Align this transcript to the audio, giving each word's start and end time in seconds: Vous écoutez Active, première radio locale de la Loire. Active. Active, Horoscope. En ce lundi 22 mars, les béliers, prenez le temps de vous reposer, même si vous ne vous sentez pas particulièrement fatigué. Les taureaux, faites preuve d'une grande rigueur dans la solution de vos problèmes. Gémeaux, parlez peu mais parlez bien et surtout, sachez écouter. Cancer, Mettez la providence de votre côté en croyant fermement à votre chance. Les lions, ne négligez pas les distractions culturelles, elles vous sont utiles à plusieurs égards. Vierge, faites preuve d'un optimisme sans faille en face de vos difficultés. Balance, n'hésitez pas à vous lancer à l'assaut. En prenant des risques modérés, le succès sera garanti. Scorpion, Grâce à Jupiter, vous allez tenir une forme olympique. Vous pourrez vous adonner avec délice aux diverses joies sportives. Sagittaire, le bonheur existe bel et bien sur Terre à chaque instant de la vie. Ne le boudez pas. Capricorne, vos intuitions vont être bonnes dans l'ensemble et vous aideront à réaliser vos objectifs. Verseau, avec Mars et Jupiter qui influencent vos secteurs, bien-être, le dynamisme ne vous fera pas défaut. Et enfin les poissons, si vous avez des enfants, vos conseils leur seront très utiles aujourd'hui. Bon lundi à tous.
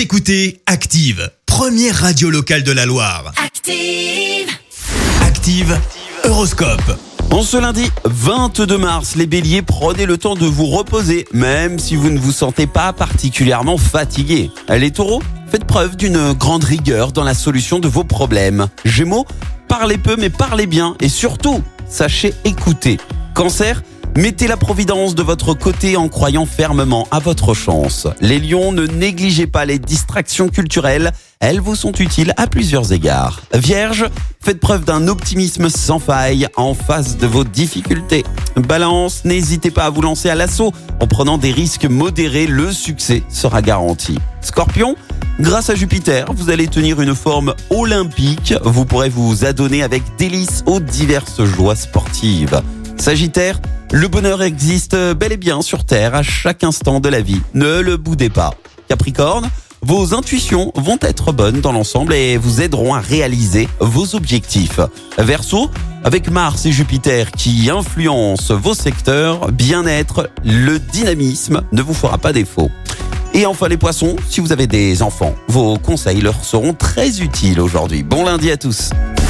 Vous 0.00 0.04
écoutez 0.04 0.62
Active, 0.64 1.30
première 1.44 1.94
radio 1.94 2.30
locale 2.30 2.62
de 2.62 2.72
la 2.72 2.86
Loire. 2.86 3.34
Active. 3.36 4.48
Active, 5.20 5.78
Horoscope. 6.24 6.98
En 7.30 7.42
ce 7.42 7.58
lundi 7.58 7.90
22 8.06 8.78
mars, 8.78 9.14
les 9.16 9.26
béliers, 9.26 9.60
prenez 9.60 10.06
le 10.06 10.16
temps 10.16 10.36
de 10.36 10.46
vous 10.46 10.64
reposer, 10.68 11.26
même 11.34 11.78
si 11.78 11.96
vous 11.96 12.08
ne 12.08 12.18
vous 12.18 12.32
sentez 12.32 12.66
pas 12.66 12.94
particulièrement 12.94 13.76
fatigué. 13.76 14.50
Les 14.70 14.90
taureaux, 14.90 15.22
faites 15.50 15.66
preuve 15.66 15.96
d'une 15.96 16.32
grande 16.32 16.64
rigueur 16.64 17.12
dans 17.12 17.24
la 17.24 17.34
solution 17.34 17.78
de 17.78 17.86
vos 17.86 18.04
problèmes. 18.04 18.68
Gémeaux, 18.86 19.26
parlez 19.68 19.98
peu 19.98 20.16
mais 20.16 20.30
parlez 20.30 20.66
bien 20.66 20.96
et 21.00 21.10
surtout, 21.10 21.62
sachez 21.90 22.32
écouter. 22.46 22.96
Cancer, 23.34 23.82
Mettez 24.16 24.48
la 24.48 24.56
providence 24.56 25.14
de 25.14 25.22
votre 25.22 25.54
côté 25.54 25.96
en 25.96 26.08
croyant 26.08 26.44
fermement 26.44 27.06
à 27.10 27.20
votre 27.20 27.54
chance. 27.54 28.08
Les 28.20 28.38
lions, 28.38 28.72
ne 28.72 28.86
négligez 28.86 29.46
pas 29.46 29.64
les 29.64 29.78
distractions 29.78 30.48
culturelles, 30.48 31.12
elles 31.38 31.60
vous 31.60 31.76
sont 31.76 31.92
utiles 31.92 32.34
à 32.36 32.46
plusieurs 32.46 32.92
égards. 32.92 33.40
Vierge, 33.54 34.06
faites 34.42 34.58
preuve 34.58 34.84
d'un 34.84 35.06
optimisme 35.06 35.68
sans 35.68 36.00
faille 36.00 36.48
en 36.56 36.74
face 36.74 37.18
de 37.18 37.26
vos 37.26 37.44
difficultés. 37.44 38.24
Balance, 38.56 39.24
n'hésitez 39.24 39.70
pas 39.70 39.84
à 39.84 39.90
vous 39.90 40.02
lancer 40.02 40.28
à 40.28 40.34
l'assaut. 40.34 40.72
En 41.00 41.06
prenant 41.06 41.38
des 41.38 41.52
risques 41.52 41.86
modérés, 41.86 42.46
le 42.46 42.72
succès 42.72 43.22
sera 43.28 43.62
garanti. 43.62 44.18
Scorpion, 44.40 44.96
Grâce 45.38 45.70
à 45.70 45.74
Jupiter, 45.74 46.26
vous 46.34 46.50
allez 46.50 46.68
tenir 46.68 47.00
une 47.00 47.14
forme 47.14 47.54
olympique. 47.70 48.52
Vous 48.62 48.84
pourrez 48.84 49.08
vous 49.08 49.46
adonner 49.46 49.82
avec 49.82 50.02
délice 50.18 50.62
aux 50.66 50.80
diverses 50.80 51.42
joies 51.44 51.76
sportives. 51.76 52.60
Sagittaire, 52.98 53.58
le 53.92 54.08
bonheur 54.08 54.42
existe 54.42 54.96
bel 55.14 55.32
et 55.32 55.36
bien 55.36 55.62
sur 55.62 55.84
Terre 55.84 56.14
à 56.14 56.22
chaque 56.22 56.64
instant 56.64 57.00
de 57.00 57.08
la 57.08 57.20
vie. 57.20 57.40
Ne 57.54 57.80
le 57.80 57.96
boudez 57.96 58.30
pas. 58.30 58.54
Capricorne, 58.88 59.50
vos 59.82 60.14
intuitions 60.14 60.72
vont 60.76 60.98
être 61.00 61.32
bonnes 61.32 61.60
dans 61.60 61.72
l'ensemble 61.72 62.14
et 62.14 62.36
vous 62.36 62.60
aideront 62.60 62.94
à 62.94 63.00
réaliser 63.00 63.68
vos 63.80 64.14
objectifs. 64.14 64.80
Verseau, 65.18 65.70
avec 66.04 66.30
Mars 66.30 66.66
et 66.66 66.72
Jupiter 66.72 67.32
qui 67.32 67.70
influencent 67.70 68.54
vos 68.54 68.74
secteurs, 68.74 69.50
bien-être, 69.50 70.30
le 70.44 70.78
dynamisme 70.78 71.62
ne 71.72 71.82
vous 71.82 71.94
fera 71.94 72.18
pas 72.18 72.32
défaut. 72.32 72.70
Et 73.34 73.46
enfin 73.46 73.68
les 73.68 73.76
poissons, 73.76 74.16
si 74.28 74.40
vous 74.40 74.52
avez 74.52 74.66
des 74.66 75.02
enfants, 75.02 75.34
vos 75.48 75.78
conseils 75.78 76.20
leur 76.20 76.44
seront 76.44 76.74
très 76.74 77.20
utiles 77.20 77.60
aujourd'hui. 77.60 78.02
Bon 78.02 78.24
lundi 78.24 78.50
à 78.50 78.56
tous. 78.56 78.90